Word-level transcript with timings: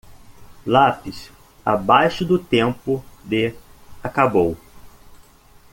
Lápis 0.65 1.29
abaixo 1.63 2.25
do 2.25 2.39
tempo 2.39 3.05
de? 3.23 3.53
acabou. 4.01 4.57